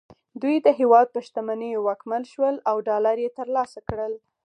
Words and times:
دوی 0.41 0.55
د 0.65 0.67
هېواد 0.79 1.07
په 1.13 1.19
شتمنیو 1.25 1.83
واکمن 1.87 2.23
شول 2.33 2.55
او 2.69 2.75
ډالر 2.87 3.17
یې 3.25 3.29
ترلاسه 3.39 3.79
کړل 3.87 4.13